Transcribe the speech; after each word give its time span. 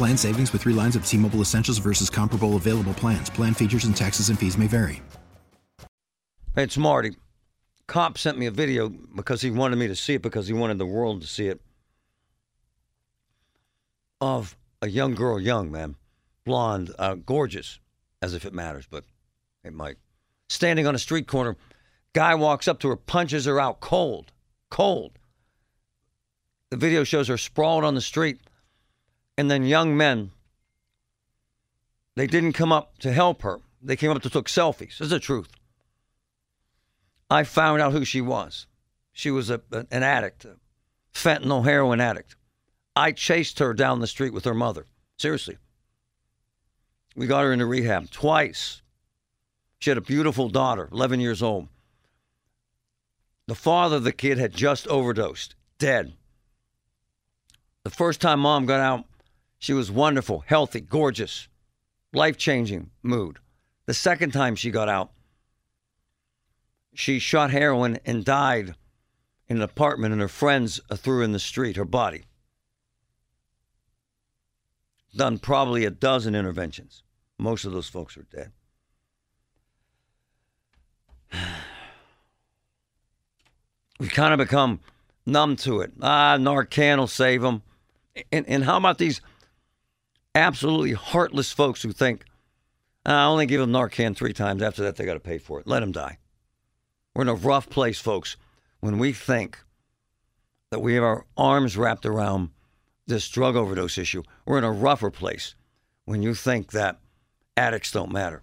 Plan 0.00 0.16
savings 0.16 0.50
with 0.54 0.62
three 0.62 0.72
lines 0.72 0.96
of 0.96 1.04
T 1.04 1.18
Mobile 1.18 1.42
Essentials 1.42 1.76
versus 1.76 2.08
comparable 2.08 2.56
available 2.56 2.94
plans. 2.94 3.28
Plan 3.28 3.52
features 3.52 3.84
and 3.84 3.94
taxes 3.94 4.30
and 4.30 4.38
fees 4.38 4.56
may 4.56 4.66
vary. 4.66 5.02
It's 6.56 6.78
Marty. 6.78 7.18
Cop 7.86 8.16
sent 8.16 8.38
me 8.38 8.46
a 8.46 8.50
video 8.50 8.88
because 8.88 9.42
he 9.42 9.50
wanted 9.50 9.76
me 9.76 9.88
to 9.88 9.94
see 9.94 10.14
it 10.14 10.22
because 10.22 10.46
he 10.46 10.54
wanted 10.54 10.78
the 10.78 10.86
world 10.86 11.20
to 11.20 11.26
see 11.26 11.48
it 11.48 11.60
of 14.22 14.56
a 14.80 14.88
young 14.88 15.14
girl, 15.14 15.38
young 15.38 15.70
man, 15.70 15.96
blonde, 16.46 16.94
uh, 16.98 17.16
gorgeous, 17.16 17.78
as 18.22 18.32
if 18.32 18.46
it 18.46 18.54
matters, 18.54 18.86
but 18.90 19.04
it 19.64 19.74
might. 19.74 19.96
Standing 20.48 20.86
on 20.86 20.94
a 20.94 20.98
street 20.98 21.26
corner, 21.26 21.58
guy 22.14 22.34
walks 22.34 22.68
up 22.68 22.78
to 22.78 22.88
her, 22.88 22.96
punches 22.96 23.44
her 23.44 23.60
out 23.60 23.80
cold, 23.80 24.32
cold. 24.70 25.18
The 26.70 26.78
video 26.78 27.04
shows 27.04 27.28
her 27.28 27.36
sprawled 27.36 27.84
on 27.84 27.94
the 27.94 28.00
street 28.00 28.40
and 29.40 29.50
then 29.50 29.64
young 29.64 29.96
men, 29.96 30.32
they 32.14 32.26
didn't 32.26 32.52
come 32.52 32.72
up 32.72 32.98
to 32.98 33.10
help 33.10 33.40
her. 33.40 33.60
They 33.80 33.96
came 33.96 34.10
up 34.10 34.20
to 34.20 34.28
take 34.28 34.44
selfies. 34.44 34.98
This 34.98 35.00
is 35.00 35.08
the 35.08 35.18
truth. 35.18 35.48
I 37.30 37.44
found 37.44 37.80
out 37.80 37.92
who 37.92 38.04
she 38.04 38.20
was. 38.20 38.66
She 39.14 39.30
was 39.30 39.48
a, 39.48 39.62
an 39.72 40.02
addict, 40.02 40.44
a 40.44 40.56
fentanyl 41.14 41.64
heroin 41.64 42.02
addict. 42.02 42.36
I 42.94 43.12
chased 43.12 43.60
her 43.60 43.72
down 43.72 44.00
the 44.00 44.06
street 44.06 44.34
with 44.34 44.44
her 44.44 44.52
mother. 44.52 44.84
Seriously. 45.16 45.56
We 47.16 47.26
got 47.26 47.44
her 47.44 47.52
into 47.54 47.64
rehab 47.64 48.10
twice. 48.10 48.82
She 49.78 49.88
had 49.88 49.96
a 49.96 50.02
beautiful 50.02 50.50
daughter, 50.50 50.90
11 50.92 51.18
years 51.18 51.42
old. 51.42 51.68
The 53.46 53.54
father 53.54 53.96
of 53.96 54.04
the 54.04 54.12
kid 54.12 54.36
had 54.36 54.52
just 54.52 54.86
overdosed, 54.88 55.54
dead. 55.78 56.12
The 57.84 57.90
first 57.90 58.20
time 58.20 58.40
mom 58.40 58.66
got 58.66 58.80
out, 58.80 59.06
she 59.60 59.72
was 59.74 59.92
wonderful, 59.92 60.42
healthy, 60.46 60.80
gorgeous, 60.80 61.46
life 62.12 62.36
changing 62.38 62.90
mood. 63.02 63.38
The 63.84 63.94
second 63.94 64.32
time 64.32 64.56
she 64.56 64.70
got 64.70 64.88
out, 64.88 65.12
she 66.94 67.18
shot 67.18 67.50
heroin 67.50 67.98
and 68.06 68.24
died 68.24 68.74
in 69.48 69.58
an 69.58 69.62
apartment, 69.62 70.12
and 70.12 70.20
her 70.22 70.28
friends 70.28 70.80
threw 70.94 71.22
in 71.22 71.32
the 71.32 71.38
street, 71.38 71.76
her 71.76 71.84
body. 71.84 72.24
Done 75.14 75.38
probably 75.38 75.84
a 75.84 75.90
dozen 75.90 76.34
interventions. 76.34 77.02
Most 77.36 77.66
of 77.66 77.72
those 77.72 77.88
folks 77.88 78.16
are 78.16 78.26
dead. 78.34 78.52
We've 83.98 84.10
kind 84.10 84.32
of 84.32 84.38
become 84.38 84.80
numb 85.26 85.56
to 85.56 85.82
it. 85.82 85.92
Ah, 86.00 86.38
Narcan 86.38 86.96
will 86.96 87.06
save 87.06 87.42
them. 87.42 87.62
And, 88.32 88.48
and 88.48 88.64
how 88.64 88.78
about 88.78 88.96
these 88.98 89.20
absolutely 90.34 90.92
heartless 90.92 91.52
folks 91.52 91.82
who 91.82 91.92
think, 91.92 92.24
ah, 93.06 93.24
I 93.24 93.26
only 93.26 93.46
give 93.46 93.60
them 93.60 93.72
Narcan 93.72 94.16
three 94.16 94.32
times. 94.32 94.62
After 94.62 94.82
that, 94.82 94.96
they 94.96 95.04
got 95.04 95.14
to 95.14 95.20
pay 95.20 95.38
for 95.38 95.60
it. 95.60 95.66
Let 95.66 95.80
them 95.80 95.92
die. 95.92 96.18
We're 97.14 97.22
in 97.22 97.28
a 97.28 97.34
rough 97.34 97.68
place, 97.68 98.00
folks, 98.00 98.36
when 98.80 98.98
we 98.98 99.12
think 99.12 99.58
that 100.70 100.80
we 100.80 100.94
have 100.94 101.04
our 101.04 101.26
arms 101.36 101.76
wrapped 101.76 102.06
around 102.06 102.50
this 103.06 103.28
drug 103.28 103.56
overdose 103.56 103.98
issue. 103.98 104.22
We're 104.46 104.58
in 104.58 104.64
a 104.64 104.70
rougher 104.70 105.10
place 105.10 105.54
when 106.04 106.22
you 106.22 106.34
think 106.34 106.72
that 106.72 106.98
addicts 107.56 107.90
don't 107.90 108.12
matter. 108.12 108.42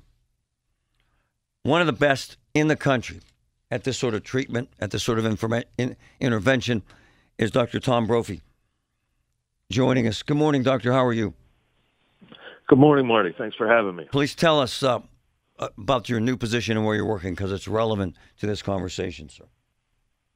One 1.64 1.82
of 1.82 1.88
the 1.88 1.94
best 1.94 2.38
in 2.54 2.68
the 2.68 2.76
country 2.76 3.22
at 3.72 3.84
this 3.84 3.98
sort 3.98 4.14
of 4.14 4.24
treatment, 4.24 4.70
at 4.80 4.92
this 4.92 5.04
sort 5.04 5.20
of 5.20 5.26
informa- 5.26 5.66
in, 5.78 5.96
intervention, 6.20 6.84
is 7.38 7.52
Dr. 7.52 7.80
Tom 7.80 8.08
Brophy 8.08 8.42
joining 9.70 10.08
us. 10.08 10.24
Good 10.24 10.38
morning, 10.38 10.64
Doctor. 10.64 10.94
How 10.94 11.06
are 11.06 11.14
you? 11.14 11.34
Good 12.68 12.80
morning, 12.80 13.08
Marty. 13.08 13.34
Thanks 13.38 13.56
for 13.56 13.68
having 13.68 13.96
me. 13.96 14.06
Please 14.12 14.36
tell 14.36 14.60
us 14.60 14.84
uh, 14.84 15.00
about 15.78 16.10
your 16.10 16.20
new 16.20 16.36
position 16.36 16.76
and 16.76 16.86
where 16.86 16.96
you're 16.96 17.06
working 17.06 17.34
because 17.34 17.52
it's 17.52 17.68
relevant 17.68 18.16
to 18.40 18.48
this 18.48 18.62
conversation, 18.62 19.30
sir. 19.30 19.46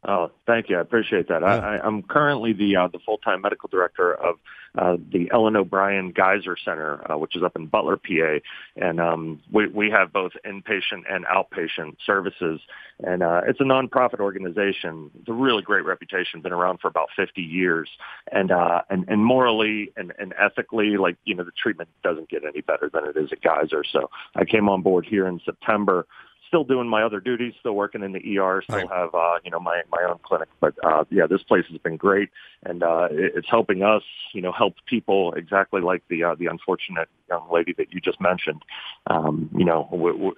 Oh, 0.04 0.32
thank 0.48 0.70
you. 0.70 0.78
I 0.78 0.82
appreciate 0.82 1.28
that. 1.28 1.42
Yeah. 1.42 1.58
I, 1.58 1.86
I'm 1.86 2.02
currently 2.02 2.54
the 2.54 2.76
uh, 2.76 2.88
the 2.88 2.98
full 3.06 3.20
time 3.20 3.42
medical 3.42 3.70
director 3.70 4.14
of 4.14 4.38
uh, 4.76 4.98
the 5.12 5.30
Ellen 5.32 5.56
O'Brien 5.56 6.12
Gaiser 6.12 6.56
Center, 6.64 7.06
uh, 7.12 7.20
which 7.20 7.36
is 7.36 7.44
up 7.44 7.56
in 7.56 7.68
Butler, 7.68 7.98
PA, 7.98 8.40
and 8.78 9.00
um, 9.00 9.42
we 9.52 9.68
we 9.68 9.92
have 9.92 10.12
both 10.12 10.32
inpatient 10.44 11.04
and 11.08 11.26
outpatient 11.26 11.98
services, 12.04 12.62
and 13.04 13.22
uh, 13.22 13.42
it's 13.48 13.60
a 13.60 13.64
nonprofit 13.64 14.22
organization. 14.22 15.12
It's 15.20 15.30
a 15.30 15.34
really 15.34 15.62
great 15.62 15.86
reputation. 15.86 16.42
Been 16.42 16.52
around 16.52 16.80
for 16.80 16.88
about 16.88 17.10
50 17.16 17.40
years, 17.40 17.88
and 18.32 18.52
uh, 18.52 18.82
and 18.90 19.06
and 19.08 19.24
morally 19.24 19.94
and, 19.98 20.14
and 20.18 20.34
ethically, 20.40 20.98
like 20.98 21.18
you 21.26 21.36
know, 21.36 21.44
the 21.44 21.52
treatment 21.52 21.90
doesn't 22.04 22.28
get 22.28 22.44
any 22.44 22.62
better 22.62 22.90
than 22.92 23.06
it 23.06 23.18
is 23.18 23.32
at 23.32 23.42
Gaiser. 23.42 23.84
So 23.92 24.10
I 24.36 24.46
came 24.46 24.68
on 24.68 24.82
board 24.82 25.06
here 25.06 25.28
in 25.28 25.40
September 25.46 26.08
still 26.52 26.66
doing 26.66 26.86
my 26.86 27.02
other 27.02 27.22
duties, 27.22 27.54
still 27.62 27.72
working 27.74 28.04
in 28.04 28.12
the 28.12 28.38
ER, 28.38 28.62
still 28.62 28.76
right. 28.76 28.90
have 28.92 29.16
uh, 29.16 29.40
you 29.46 29.50
know 29.50 29.60
my 29.60 29.84
my 29.90 30.04
own 30.04 30.20
clinic. 30.22 30.50
But 30.60 30.74
uh, 30.84 31.06
yeah, 31.10 31.26
this 31.26 31.42
place 31.44 31.64
has 31.72 31.78
been 31.78 31.96
great, 31.96 32.30
and 32.64 32.84
uh, 32.84 33.08
it, 33.10 33.34
it's 33.38 33.50
helping 33.50 33.84
us, 33.84 34.04
you 34.34 34.42
know, 34.42 34.52
help 34.52 34.76
people 34.86 35.32
exactly 35.34 35.80
like 35.80 36.04
the 36.10 36.26
uh, 36.26 36.36
the 36.36 36.48
unfortunate 36.48 37.08
young 37.30 37.50
lady 37.50 37.74
that 37.78 37.94
you 37.94 38.02
just 38.02 38.20
mentioned. 38.20 38.64
Um, 39.08 39.50
you 39.58 39.66
know. 39.66 39.88
W- 39.92 40.14
w- 40.14 40.36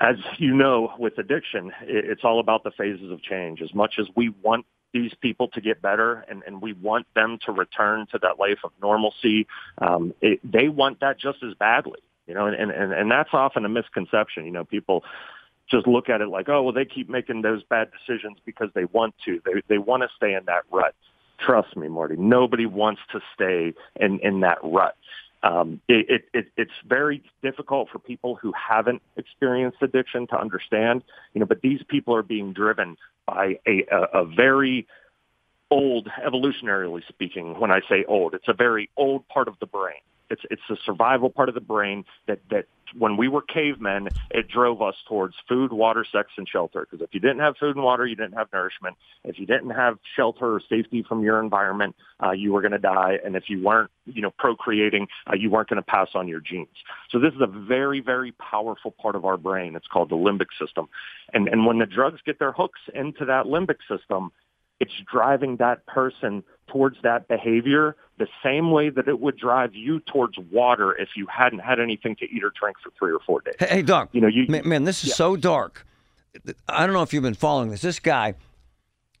as 0.00 0.16
you 0.38 0.52
know, 0.52 0.92
with 0.98 1.16
addiction, 1.18 1.70
it's 1.82 2.22
all 2.24 2.40
about 2.40 2.64
the 2.64 2.72
phases 2.72 3.12
of 3.12 3.22
change. 3.22 3.62
As 3.62 3.72
much 3.72 4.00
as 4.00 4.06
we 4.16 4.30
want 4.42 4.66
these 4.92 5.12
people 5.20 5.46
to 5.48 5.60
get 5.60 5.80
better 5.80 6.24
and, 6.28 6.42
and 6.44 6.60
we 6.60 6.72
want 6.72 7.06
them 7.14 7.38
to 7.46 7.52
return 7.52 8.06
to 8.10 8.18
that 8.18 8.36
life 8.36 8.58
of 8.64 8.72
normalcy, 8.82 9.46
um, 9.78 10.12
it, 10.20 10.40
they 10.42 10.68
want 10.68 10.98
that 11.00 11.20
just 11.20 11.38
as 11.44 11.54
badly. 11.54 12.00
You 12.26 12.34
know, 12.34 12.46
and, 12.46 12.70
and, 12.70 12.92
and 12.92 13.10
that's 13.10 13.30
often 13.32 13.64
a 13.64 13.68
misconception. 13.68 14.44
You 14.44 14.52
know, 14.52 14.64
people 14.64 15.04
just 15.70 15.86
look 15.86 16.08
at 16.08 16.20
it 16.20 16.28
like, 16.28 16.48
oh, 16.48 16.62
well, 16.62 16.72
they 16.72 16.84
keep 16.84 17.08
making 17.08 17.42
those 17.42 17.62
bad 17.64 17.88
decisions 17.90 18.38
because 18.44 18.68
they 18.74 18.84
want 18.84 19.14
to. 19.24 19.40
They 19.44 19.62
they 19.68 19.78
want 19.78 20.02
to 20.02 20.08
stay 20.16 20.34
in 20.34 20.44
that 20.46 20.62
rut. 20.70 20.94
Trust 21.38 21.76
me, 21.76 21.88
Marty. 21.88 22.16
Nobody 22.16 22.66
wants 22.66 23.00
to 23.12 23.20
stay 23.34 23.74
in 23.98 24.20
in 24.20 24.40
that 24.40 24.58
rut. 24.62 24.96
Um, 25.44 25.80
it, 25.88 26.08
it, 26.08 26.24
it, 26.32 26.52
it's 26.56 26.72
very 26.86 27.20
difficult 27.42 27.88
for 27.90 27.98
people 27.98 28.36
who 28.36 28.52
haven't 28.52 29.02
experienced 29.16 29.78
addiction 29.82 30.28
to 30.28 30.38
understand. 30.38 31.02
You 31.34 31.40
know, 31.40 31.46
but 31.46 31.62
these 31.62 31.80
people 31.88 32.14
are 32.14 32.22
being 32.22 32.52
driven 32.52 32.96
by 33.26 33.58
a, 33.66 33.84
a, 33.90 34.20
a 34.20 34.24
very 34.24 34.86
old, 35.68 36.08
evolutionarily 36.24 37.02
speaking. 37.08 37.58
When 37.58 37.72
I 37.72 37.80
say 37.88 38.04
old, 38.06 38.34
it's 38.34 38.46
a 38.46 38.52
very 38.52 38.88
old 38.96 39.26
part 39.26 39.48
of 39.48 39.58
the 39.58 39.66
brain 39.66 40.02
it's 40.32 40.42
it's 40.50 40.62
the 40.68 40.76
survival 40.84 41.30
part 41.30 41.48
of 41.48 41.54
the 41.54 41.60
brain 41.60 42.04
that 42.26 42.40
that 42.50 42.66
when 42.98 43.16
we 43.16 43.28
were 43.28 43.42
cavemen, 43.42 44.08
it 44.30 44.48
drove 44.48 44.82
us 44.82 44.94
towards 45.08 45.34
food, 45.48 45.72
water, 45.72 46.04
sex, 46.10 46.30
and 46.36 46.46
shelter. 46.48 46.86
Because 46.88 47.02
if 47.02 47.14
you 47.14 47.20
didn't 47.20 47.40
have 47.40 47.56
food 47.58 47.76
and 47.76 47.84
water, 47.84 48.06
you 48.06 48.16
didn't 48.16 48.34
have 48.34 48.48
nourishment. 48.52 48.96
If 49.24 49.38
you 49.38 49.46
didn't 49.46 49.70
have 49.70 49.98
shelter 50.16 50.54
or 50.54 50.60
safety 50.68 51.04
from 51.08 51.22
your 51.22 51.40
environment, 51.40 51.96
uh, 52.22 52.32
you 52.32 52.52
were 52.52 52.60
going 52.60 52.72
to 52.72 52.78
die. 52.78 53.18
And 53.24 53.36
if 53.36 53.44
you 53.48 53.62
weren't, 53.62 53.90
you 54.06 54.22
know, 54.22 54.30
procreating, 54.38 55.08
uh, 55.26 55.34
you 55.36 55.50
weren't 55.50 55.68
going 55.68 55.82
to 55.82 55.82
pass 55.82 56.08
on 56.14 56.28
your 56.28 56.40
genes. 56.40 56.68
So 57.10 57.18
this 57.18 57.32
is 57.34 57.40
a 57.40 57.46
very, 57.46 58.00
very 58.00 58.32
powerful 58.32 58.90
part 58.90 59.16
of 59.16 59.24
our 59.24 59.36
brain. 59.36 59.76
It's 59.76 59.86
called 59.86 60.10
the 60.10 60.16
limbic 60.16 60.48
system. 60.60 60.88
And 61.32 61.48
and 61.48 61.66
when 61.66 61.78
the 61.78 61.86
drugs 61.86 62.20
get 62.24 62.38
their 62.38 62.52
hooks 62.52 62.80
into 62.94 63.24
that 63.26 63.46
limbic 63.46 63.78
system, 63.88 64.32
it's 64.82 65.00
driving 65.10 65.58
that 65.58 65.86
person 65.86 66.42
towards 66.66 66.96
that 67.04 67.28
behavior 67.28 67.94
the 68.18 68.26
same 68.42 68.72
way 68.72 68.90
that 68.90 69.06
it 69.06 69.20
would 69.20 69.36
drive 69.36 69.76
you 69.76 70.00
towards 70.00 70.36
water 70.50 70.92
if 70.98 71.10
you 71.14 71.24
hadn't 71.26 71.60
had 71.60 71.78
anything 71.78 72.16
to 72.16 72.24
eat 72.24 72.42
or 72.42 72.52
drink 72.60 72.76
for 72.82 72.90
three 72.98 73.12
or 73.12 73.20
four 73.24 73.42
days. 73.42 73.54
Hey, 73.60 73.76
hey 73.76 73.82
Doc. 73.82 74.08
You 74.10 74.20
know, 74.20 74.26
you, 74.26 74.46
man, 74.48 74.68
man 74.68 74.82
this 74.82 75.04
is 75.04 75.10
yeah. 75.10 75.14
so 75.14 75.36
dark. 75.36 75.86
I 76.68 76.84
don't 76.84 76.94
know 76.94 77.02
if 77.02 77.14
you've 77.14 77.22
been 77.22 77.34
following 77.34 77.70
this. 77.70 77.82
This 77.82 78.00
guy 78.00 78.34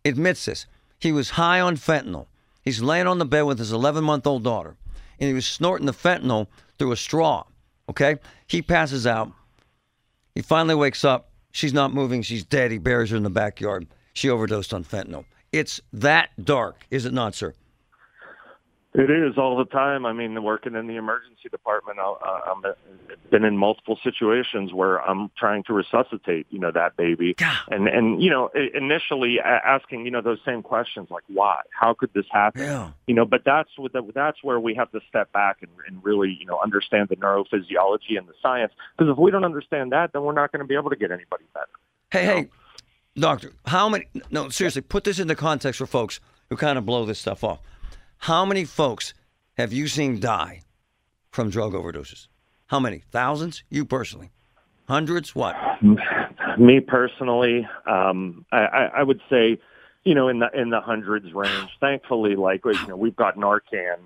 admits 0.04 0.46
this. 0.46 0.66
He 0.98 1.12
was 1.12 1.30
high 1.30 1.60
on 1.60 1.76
fentanyl. 1.76 2.26
He's 2.60 2.82
laying 2.82 3.06
on 3.06 3.18
the 3.18 3.24
bed 3.24 3.42
with 3.42 3.60
his 3.60 3.70
11 3.70 4.02
month 4.02 4.26
old 4.26 4.42
daughter, 4.42 4.76
and 5.20 5.28
he 5.28 5.34
was 5.34 5.46
snorting 5.46 5.86
the 5.86 5.92
fentanyl 5.92 6.48
through 6.76 6.90
a 6.90 6.96
straw. 6.96 7.44
Okay? 7.88 8.16
He 8.48 8.62
passes 8.62 9.06
out. 9.06 9.30
He 10.34 10.42
finally 10.42 10.74
wakes 10.74 11.04
up. 11.04 11.28
She's 11.52 11.72
not 11.72 11.94
moving. 11.94 12.22
She's 12.22 12.44
dead. 12.44 12.72
He 12.72 12.78
buries 12.78 13.10
her 13.10 13.16
in 13.16 13.22
the 13.22 13.30
backyard. 13.30 13.86
She 14.12 14.28
overdosed 14.28 14.74
on 14.74 14.82
fentanyl. 14.82 15.24
It's 15.52 15.80
that 15.92 16.30
dark, 16.42 16.86
is 16.90 17.04
it 17.04 17.12
not, 17.12 17.34
sir? 17.34 17.54
It 18.94 19.10
is 19.10 19.38
all 19.38 19.56
the 19.56 19.64
time. 19.64 20.04
I 20.04 20.12
mean, 20.12 20.42
working 20.42 20.74
in 20.74 20.86
the 20.86 20.96
emergency 20.96 21.48
department, 21.50 21.98
i 21.98 22.50
am 22.50 22.62
uh, 22.62 22.68
uh, 22.68 22.74
been 23.30 23.42
in 23.42 23.56
multiple 23.56 23.98
situations 24.04 24.74
where 24.74 24.98
I'm 24.98 25.30
trying 25.38 25.62
to 25.64 25.72
resuscitate, 25.72 26.46
you 26.50 26.58
know, 26.58 26.70
that 26.72 26.98
baby, 26.98 27.34
and 27.70 27.88
and 27.88 28.22
you 28.22 28.28
know, 28.28 28.50
initially 28.74 29.40
asking, 29.40 30.04
you 30.04 30.10
know, 30.10 30.20
those 30.20 30.40
same 30.44 30.62
questions 30.62 31.08
like, 31.10 31.22
why? 31.28 31.62
How 31.70 31.94
could 31.94 32.12
this 32.12 32.26
happen? 32.30 32.64
Yeah. 32.64 32.90
You 33.06 33.14
know, 33.14 33.24
but 33.24 33.44
that's 33.46 33.70
what 33.78 33.94
the, 33.94 34.02
that's 34.14 34.44
where 34.44 34.60
we 34.60 34.74
have 34.74 34.92
to 34.92 35.00
step 35.08 35.32
back 35.32 35.62
and, 35.62 35.70
and 35.86 36.04
really, 36.04 36.36
you 36.38 36.44
know, 36.44 36.60
understand 36.62 37.08
the 37.08 37.16
neurophysiology 37.16 38.18
and 38.18 38.28
the 38.28 38.34
science. 38.42 38.74
Because 38.98 39.10
if 39.10 39.16
we 39.16 39.30
don't 39.30 39.46
understand 39.46 39.92
that, 39.92 40.12
then 40.12 40.22
we're 40.22 40.34
not 40.34 40.52
going 40.52 40.60
to 40.60 40.68
be 40.68 40.74
able 40.74 40.90
to 40.90 40.96
get 40.96 41.10
anybody 41.10 41.44
better. 41.54 41.66
Hey, 42.10 42.26
hey, 42.26 42.48
doctor, 43.14 43.52
how 43.66 43.88
many? 43.88 44.06
No, 44.30 44.48
seriously, 44.48 44.82
put 44.82 45.04
this 45.04 45.18
into 45.18 45.34
context 45.34 45.78
for 45.78 45.86
folks 45.86 46.20
who 46.50 46.56
kind 46.56 46.78
of 46.78 46.86
blow 46.86 47.04
this 47.06 47.18
stuff 47.18 47.44
off 47.44 47.60
how 48.22 48.44
many 48.44 48.64
folks 48.64 49.14
have 49.56 49.72
you 49.72 49.88
seen 49.88 50.20
die 50.20 50.60
from 51.32 51.50
drug 51.50 51.72
overdoses? 51.72 52.28
How 52.68 52.78
many? 52.78 53.02
Thousands? 53.10 53.64
You 53.68 53.84
personally? 53.84 54.30
Hundreds? 54.86 55.34
What? 55.34 55.56
Me 56.58 56.78
personally, 56.78 57.66
um, 57.86 58.46
I, 58.52 58.58
I 58.58 58.84
I 58.98 59.02
would 59.02 59.20
say, 59.28 59.58
you 60.04 60.14
know, 60.14 60.28
in 60.28 60.38
the 60.38 60.48
in 60.54 60.70
the 60.70 60.80
hundreds 60.80 61.32
range. 61.34 61.68
Thankfully, 61.80 62.36
like 62.36 62.64
you 62.64 62.86
know, 62.86 62.96
we've 62.96 63.16
got 63.16 63.36
Narcan 63.36 63.98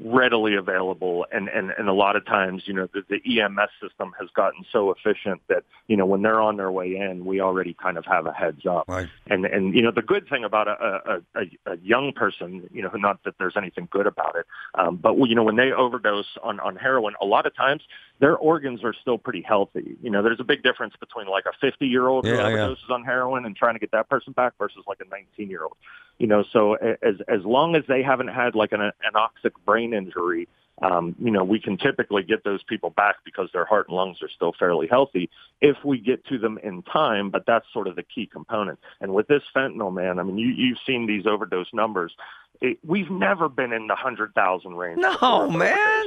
readily 0.00 0.54
available 0.54 1.26
and 1.32 1.48
and 1.48 1.72
and 1.76 1.88
a 1.88 1.92
lot 1.92 2.14
of 2.14 2.24
times 2.24 2.62
you 2.66 2.72
know 2.72 2.88
the, 2.94 3.02
the 3.08 3.40
EMS 3.40 3.70
system 3.82 4.12
has 4.18 4.28
gotten 4.34 4.64
so 4.72 4.92
efficient 4.92 5.40
that 5.48 5.64
you 5.88 5.96
know 5.96 6.06
when 6.06 6.22
they're 6.22 6.40
on 6.40 6.56
their 6.56 6.70
way 6.70 6.96
in 6.96 7.24
we 7.24 7.40
already 7.40 7.74
kind 7.74 7.98
of 7.98 8.04
have 8.04 8.26
a 8.26 8.32
heads 8.32 8.64
up 8.64 8.84
right. 8.86 9.08
and 9.26 9.44
and 9.44 9.74
you 9.74 9.82
know 9.82 9.90
the 9.90 10.02
good 10.02 10.28
thing 10.28 10.44
about 10.44 10.68
a 10.68 11.20
a, 11.34 11.40
a, 11.40 11.72
a 11.72 11.76
young 11.78 12.12
person 12.12 12.68
you 12.72 12.80
know 12.80 12.90
not 12.94 13.22
that 13.24 13.34
there's 13.38 13.56
anything 13.56 13.88
good 13.90 14.06
about 14.06 14.36
it 14.36 14.46
um, 14.76 14.96
but 14.96 15.16
you 15.28 15.34
know 15.34 15.42
when 15.42 15.56
they 15.56 15.72
overdose 15.72 16.38
on 16.44 16.60
on 16.60 16.76
heroin 16.76 17.14
a 17.20 17.26
lot 17.26 17.44
of 17.44 17.54
times 17.56 17.82
their 18.20 18.36
organs 18.36 18.82
are 18.84 18.94
still 18.94 19.18
pretty 19.18 19.42
healthy 19.42 19.96
you 20.02 20.10
know 20.10 20.22
there's 20.22 20.40
a 20.40 20.44
big 20.44 20.62
difference 20.62 20.94
between 21.00 21.26
like 21.26 21.44
a 21.46 21.52
50 21.60 21.86
year 21.86 22.06
old 22.06 22.26
who 22.26 22.32
overdoses 22.32 22.76
yeah. 22.88 22.94
on 22.94 23.04
heroin 23.04 23.44
and 23.44 23.56
trying 23.56 23.74
to 23.74 23.80
get 23.80 23.90
that 23.92 24.08
person 24.08 24.32
back 24.32 24.52
versus 24.58 24.82
like 24.86 24.98
a 25.00 25.08
19 25.08 25.50
year 25.50 25.62
old 25.62 25.76
you 26.18 26.26
know, 26.26 26.44
so 26.52 26.74
as 26.74 27.14
as 27.28 27.44
long 27.44 27.76
as 27.76 27.84
they 27.86 28.02
haven't 28.02 28.28
had 28.28 28.54
like 28.54 28.72
an 28.72 28.80
anoxic 28.80 29.52
brain 29.64 29.94
injury, 29.94 30.48
um, 30.82 31.14
you 31.18 31.30
know, 31.30 31.44
we 31.44 31.60
can 31.60 31.76
typically 31.76 32.24
get 32.24 32.42
those 32.42 32.62
people 32.64 32.90
back 32.90 33.16
because 33.24 33.48
their 33.52 33.64
heart 33.64 33.88
and 33.88 33.96
lungs 33.96 34.20
are 34.20 34.28
still 34.28 34.52
fairly 34.58 34.88
healthy 34.88 35.30
if 35.60 35.76
we 35.84 35.98
get 35.98 36.24
to 36.26 36.38
them 36.38 36.58
in 36.62 36.82
time. 36.82 37.30
But 37.30 37.44
that's 37.46 37.66
sort 37.72 37.86
of 37.86 37.94
the 37.94 38.02
key 38.02 38.26
component. 38.26 38.80
And 39.00 39.14
with 39.14 39.28
this 39.28 39.44
fentanyl, 39.54 39.94
man, 39.94 40.18
I 40.18 40.24
mean, 40.24 40.38
you, 40.38 40.48
you've 40.48 40.78
seen 40.84 41.06
these 41.06 41.24
overdose 41.24 41.72
numbers. 41.72 42.12
It, 42.60 42.78
we've 42.84 43.10
never 43.10 43.48
been 43.48 43.72
in 43.72 43.86
the 43.86 43.94
hundred 43.94 44.34
thousand 44.34 44.74
range. 44.74 44.98
No, 44.98 45.48
man, 45.48 45.97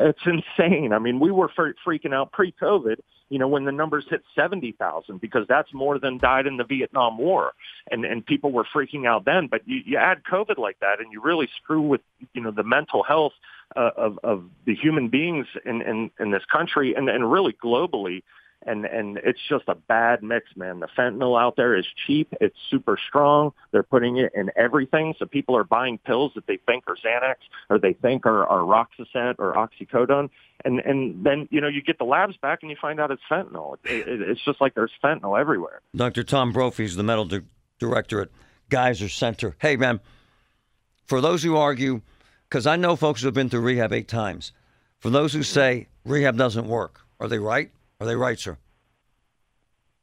it's 0.00 0.20
insane. 0.24 0.92
I 0.92 0.98
mean, 0.98 1.20
we 1.20 1.30
were 1.30 1.48
freaking 1.48 2.14
out 2.14 2.32
pre-COVID 2.32 2.96
you 3.30 3.38
know, 3.38 3.46
when 3.46 3.64
the 3.64 3.72
numbers 3.72 4.04
hit 4.10 4.22
70,000 4.34 5.20
because 5.20 5.46
that's 5.48 5.72
more 5.72 5.98
than 5.98 6.18
died 6.18 6.46
in 6.46 6.56
the 6.56 6.64
Vietnam 6.64 7.16
War. 7.16 7.52
And, 7.90 8.04
and 8.04 8.26
people 8.26 8.50
were 8.50 8.66
freaking 8.74 9.06
out 9.06 9.24
then. 9.24 9.46
But 9.46 9.62
you, 9.66 9.80
you 9.86 9.96
add 9.96 10.22
COVID 10.30 10.58
like 10.58 10.80
that 10.80 10.98
and 10.98 11.12
you 11.12 11.22
really 11.22 11.48
screw 11.62 11.80
with, 11.80 12.00
you 12.34 12.42
know, 12.42 12.50
the 12.50 12.64
mental 12.64 13.04
health 13.04 13.32
uh, 13.76 13.90
of, 13.96 14.18
of 14.24 14.44
the 14.66 14.74
human 14.74 15.08
beings 15.08 15.46
in, 15.64 15.80
in, 15.80 16.10
in 16.18 16.32
this 16.32 16.42
country 16.52 16.94
and, 16.94 17.08
and 17.08 17.30
really 17.30 17.56
globally 17.64 18.24
and 18.66 18.84
and 18.84 19.18
it's 19.24 19.40
just 19.48 19.64
a 19.68 19.74
bad 19.74 20.22
mix, 20.22 20.46
man. 20.56 20.80
The 20.80 20.88
fentanyl 20.88 21.40
out 21.40 21.56
there 21.56 21.76
is 21.76 21.86
cheap. 22.06 22.32
It's 22.40 22.56
super 22.70 22.98
strong. 23.08 23.52
They're 23.72 23.82
putting 23.82 24.18
it 24.18 24.32
in 24.34 24.50
everything, 24.56 25.14
so 25.18 25.26
people 25.26 25.56
are 25.56 25.64
buying 25.64 25.98
pills 25.98 26.32
that 26.34 26.46
they 26.46 26.58
think 26.66 26.84
are 26.86 26.96
Xanax 26.96 27.36
or 27.68 27.78
they 27.78 27.94
think 27.94 28.26
are, 28.26 28.46
are 28.46 28.60
or 28.60 29.54
oxycodone, 29.54 30.30
and 30.64 30.80
and 30.80 31.24
then 31.24 31.48
you 31.50 31.60
know 31.60 31.68
you 31.68 31.82
get 31.82 31.98
the 31.98 32.04
labs 32.04 32.36
back 32.36 32.60
and 32.62 32.70
you 32.70 32.76
find 32.80 33.00
out 33.00 33.10
it's 33.10 33.22
fentanyl. 33.30 33.76
It, 33.84 34.08
it, 34.08 34.22
it's 34.22 34.44
just 34.44 34.60
like 34.60 34.74
there's 34.74 34.92
fentanyl 35.02 35.40
everywhere. 35.40 35.80
Dr. 35.96 36.22
Tom 36.22 36.52
Brophy 36.52 36.84
is 36.84 36.96
the 36.96 37.02
medical 37.02 37.26
di- 37.26 37.46
director 37.78 38.20
at 38.20 38.28
Gaiser 38.68 39.08
Center. 39.08 39.56
Hey, 39.58 39.76
man, 39.76 40.00
for 41.06 41.20
those 41.20 41.42
who 41.42 41.56
argue, 41.56 42.02
because 42.48 42.66
I 42.66 42.76
know 42.76 42.96
folks 42.96 43.22
who 43.22 43.26
have 43.26 43.34
been 43.34 43.48
through 43.48 43.60
rehab 43.60 43.92
eight 43.92 44.08
times. 44.08 44.52
For 44.98 45.08
those 45.08 45.32
who 45.32 45.42
say 45.42 45.88
rehab 46.04 46.36
doesn't 46.36 46.68
work, 46.68 47.00
are 47.20 47.28
they 47.28 47.38
right? 47.38 47.70
Are 48.00 48.06
they 48.06 48.16
right, 48.16 48.38
sir? 48.38 48.56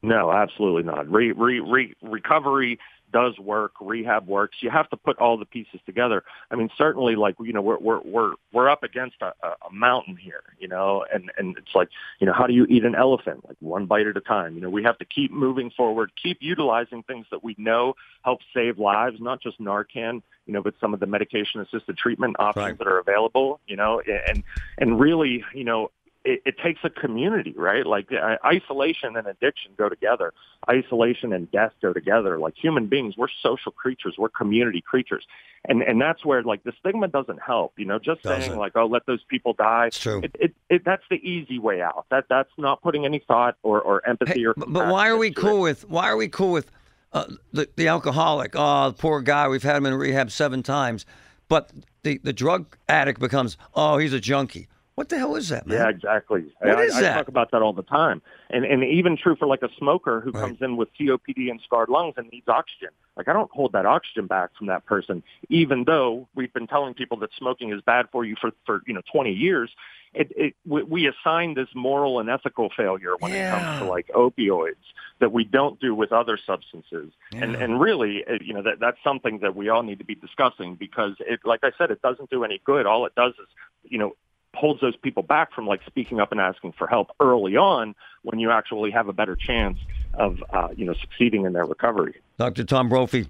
No, 0.03 0.31
absolutely 0.31 0.83
not. 0.83 1.11
Re, 1.11 1.31
re, 1.31 1.59
re, 1.59 1.93
recovery 2.01 2.79
does 3.11 3.37
work, 3.39 3.73
rehab 3.79 4.27
works. 4.27 4.57
You 4.61 4.69
have 4.69 4.89
to 4.89 4.97
put 4.97 5.17
all 5.17 5.37
the 5.37 5.45
pieces 5.45 5.79
together. 5.85 6.23
I 6.51 6.55
mean, 6.55 6.69
certainly, 6.77 7.15
like 7.15 7.35
you 7.39 7.53
know, 7.53 7.61
we're 7.61 7.79
we're 7.79 8.01
we're 8.01 8.33
we're 8.51 8.69
up 8.69 8.83
against 8.83 9.15
a, 9.21 9.31
a 9.43 9.71
mountain 9.71 10.17
here, 10.17 10.43
you 10.59 10.67
know, 10.67 11.05
and 11.11 11.31
and 11.37 11.57
it's 11.57 11.73
like 11.73 11.89
you 12.19 12.27
know, 12.27 12.33
how 12.33 12.47
do 12.47 12.53
you 12.53 12.65
eat 12.65 12.83
an 12.83 12.95
elephant? 12.95 13.47
Like 13.47 13.57
one 13.59 13.85
bite 13.85 14.07
at 14.07 14.17
a 14.17 14.21
time. 14.21 14.55
You 14.55 14.61
know, 14.61 14.69
we 14.69 14.83
have 14.83 14.97
to 14.97 15.05
keep 15.05 15.31
moving 15.31 15.71
forward, 15.71 16.11
keep 16.21 16.37
utilizing 16.41 17.03
things 17.03 17.25
that 17.31 17.43
we 17.43 17.55
know 17.57 17.93
help 18.23 18.39
save 18.53 18.77
lives, 18.77 19.17
not 19.21 19.41
just 19.41 19.59
Narcan, 19.59 20.21
you 20.45 20.53
know, 20.53 20.61
but 20.61 20.73
some 20.81 20.93
of 20.93 20.99
the 20.99 21.07
medication 21.07 21.61
assisted 21.61 21.97
treatment 21.97 22.35
options 22.39 22.65
right. 22.65 22.77
that 22.77 22.87
are 22.87 22.99
available, 22.99 23.61
you 23.67 23.77
know, 23.77 24.01
and 24.27 24.43
and 24.77 24.99
really, 24.99 25.43
you 25.53 25.63
know, 25.63 25.91
it, 26.27 26.41
it 26.45 26.55
takes 26.59 26.81
a 26.83 26.89
community, 26.89 27.53
right? 27.55 27.85
Like 27.85 28.11
uh, 28.11 28.35
isolation 28.45 29.15
and 29.15 29.25
addiction 29.27 29.71
go 29.77 29.87
together. 29.87 30.33
Isolation 30.69 31.31
and 31.31 31.49
death 31.51 31.71
go 31.81 31.93
together. 31.93 32.37
Like 32.37 32.55
human 32.61 32.87
beings, 32.87 33.15
we're 33.17 33.29
social 33.41 33.71
creatures. 33.71 34.15
We're 34.17 34.29
community 34.29 34.81
creatures, 34.81 35.25
and 35.65 35.81
and 35.81 36.01
that's 36.01 36.25
where 36.25 36.43
like 36.43 36.63
the 36.63 36.73
stigma 36.79 37.07
doesn't 37.07 37.41
help. 37.41 37.73
You 37.77 37.85
know, 37.85 37.97
just 37.97 38.23
doesn't. 38.23 38.41
saying 38.41 38.59
like, 38.59 38.73
oh, 38.75 38.85
let 38.85 39.05
those 39.05 39.23
people 39.29 39.53
die. 39.53 39.87
It's 39.87 39.99
true. 39.99 40.21
It, 40.21 40.35
it, 40.39 40.53
it, 40.69 40.85
that's 40.85 41.03
the 41.09 41.15
easy 41.15 41.59
way 41.59 41.81
out. 41.81 42.05
That 42.11 42.25
that's 42.29 42.51
not 42.57 42.81
putting 42.81 43.05
any 43.05 43.19
thought 43.19 43.55
or, 43.63 43.81
or 43.81 44.07
empathy 44.07 44.41
hey, 44.41 44.45
or. 44.45 44.53
But 44.57 44.87
why 44.87 45.07
are 45.07 45.17
we 45.17 45.31
cool 45.31 45.61
with? 45.61 45.89
Why 45.89 46.09
are 46.09 46.17
we 46.17 46.27
cool 46.27 46.51
with? 46.51 46.69
Uh, 47.13 47.23
the, 47.53 47.69
the 47.77 47.87
alcoholic, 47.87 48.51
oh, 48.55 48.89
the 48.89 48.93
poor 48.93 49.21
guy, 49.21 49.47
we've 49.47 49.63
had 49.63 49.77
him 49.77 49.85
in 49.85 49.93
rehab 49.93 50.29
seven 50.29 50.61
times. 50.61 51.05
But 51.47 51.71
the, 52.03 52.19
the 52.21 52.33
drug 52.33 52.77
addict 52.89 53.21
becomes, 53.21 53.55
oh, 53.73 53.97
he's 53.97 54.11
a 54.11 54.19
junkie. 54.19 54.67
What 54.97 55.09
the 55.09 55.19
hell 55.19 55.35
is 55.35 55.49
that, 55.49 55.67
man? 55.67 55.77
Yeah, 55.77 55.89
exactly. 55.89 56.45
What 56.57 56.79
I, 56.79 56.81
is 56.81 56.95
I, 56.95 57.01
that? 57.01 57.11
I 57.11 57.17
talk 57.17 57.27
about 57.27 57.51
that 57.51 57.61
all 57.61 57.71
the 57.71 57.83
time, 57.83 58.19
and 58.49 58.65
and 58.65 58.83
even 58.83 59.15
true 59.15 59.35
for 59.35 59.45
like 59.45 59.61
a 59.61 59.69
smoker 59.77 60.21
who 60.21 60.31
right. 60.31 60.41
comes 60.41 60.57
in 60.59 60.75
with 60.75 60.89
COPD 60.99 61.51
and 61.51 61.61
scarred 61.63 61.89
lungs 61.89 62.15
and 62.17 62.27
needs 62.31 62.47
oxygen. 62.47 62.89
Like 63.15 63.27
I 63.27 63.33
don't 63.33 63.51
hold 63.51 63.73
that 63.73 63.85
oxygen 63.85 64.25
back 64.25 64.49
from 64.57 64.65
that 64.67 64.87
person, 64.87 65.21
even 65.49 65.83
though 65.83 66.27
we've 66.33 66.51
been 66.51 66.65
telling 66.65 66.95
people 66.95 67.15
that 67.17 67.29
smoking 67.37 67.71
is 67.71 67.79
bad 67.83 68.07
for 68.11 68.25
you 68.25 68.35
for 68.41 68.49
for 68.65 68.81
you 68.87 68.93
know 68.95 69.03
20 69.13 69.31
years. 69.33 69.69
It, 70.15 70.31
it 70.35 70.55
we, 70.65 70.81
we 70.81 71.07
assign 71.07 71.53
this 71.53 71.67
moral 71.75 72.19
and 72.19 72.27
ethical 72.27 72.71
failure 72.75 73.13
when 73.19 73.33
yeah. 73.33 73.55
it 73.55 73.61
comes 73.61 73.79
to 73.81 73.85
like 73.85 74.07
opioids 74.15 74.73
that 75.19 75.31
we 75.31 75.43
don't 75.43 75.79
do 75.79 75.93
with 75.93 76.11
other 76.11 76.39
substances. 76.43 77.11
Yeah. 77.31 77.43
And 77.43 77.55
and 77.55 77.79
really, 77.79 78.23
it, 78.25 78.41
you 78.41 78.55
know, 78.55 78.63
that 78.63 78.79
that's 78.79 78.97
something 79.03 79.41
that 79.43 79.55
we 79.55 79.69
all 79.69 79.83
need 79.83 79.99
to 79.99 80.05
be 80.05 80.15
discussing 80.15 80.73
because 80.73 81.13
it, 81.19 81.41
like 81.45 81.59
I 81.61 81.69
said, 81.77 81.91
it 81.91 82.01
doesn't 82.01 82.31
do 82.31 82.43
any 82.43 82.59
good. 82.65 82.87
All 82.87 83.05
it 83.05 83.13
does 83.13 83.33
is, 83.33 83.47
you 83.83 83.99
know, 83.99 84.15
holds 84.55 84.81
those 84.81 84.95
people 84.97 85.23
back 85.23 85.53
from 85.53 85.67
like 85.67 85.81
speaking 85.85 86.19
up 86.19 86.31
and 86.31 86.41
asking 86.41 86.73
for 86.73 86.87
help 86.87 87.09
early 87.19 87.55
on 87.55 87.95
when 88.23 88.39
you 88.39 88.51
actually 88.51 88.91
have 88.91 89.07
a 89.07 89.13
better 89.13 89.35
chance 89.35 89.77
of 90.15 90.43
uh, 90.51 90.69
you 90.75 90.85
know 90.85 90.93
succeeding 90.93 91.45
in 91.45 91.53
their 91.53 91.65
recovery. 91.65 92.15
Dr. 92.37 92.63
Tom 92.63 92.89
Brophy 92.89 93.27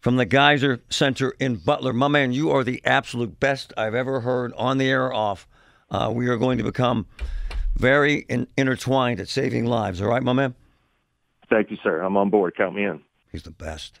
from 0.00 0.16
the 0.16 0.26
Gaiser 0.26 0.80
Center 0.90 1.34
in 1.40 1.56
Butler, 1.56 1.92
my 1.92 2.08
man, 2.08 2.32
you 2.32 2.50
are 2.50 2.62
the 2.62 2.80
absolute 2.84 3.40
best 3.40 3.72
I've 3.76 3.94
ever 3.94 4.20
heard 4.20 4.52
on 4.54 4.78
the 4.78 4.88
air 4.88 5.06
or 5.06 5.14
off. 5.14 5.48
Uh, 5.90 6.12
we 6.14 6.28
are 6.28 6.36
going 6.36 6.58
to 6.58 6.64
become 6.64 7.06
very 7.74 8.26
in- 8.28 8.46
intertwined 8.56 9.20
at 9.20 9.28
saving 9.28 9.66
lives. 9.66 10.00
All 10.00 10.08
right, 10.08 10.22
my 10.22 10.32
man. 10.32 10.54
Thank 11.48 11.70
you, 11.70 11.78
sir. 11.82 12.00
I'm 12.00 12.16
on 12.16 12.30
board. 12.30 12.54
Count 12.56 12.74
me 12.74 12.84
in. 12.84 13.00
He's 13.32 13.42
the 13.42 13.50
best. 13.50 14.00